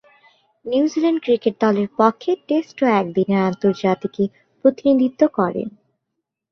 [0.65, 4.23] New Zealand cricket দলের পক্ষে test ও একদিনের আন্তর্জাতিকে
[4.65, 5.67] প্রতিনিধিত্ব করেন।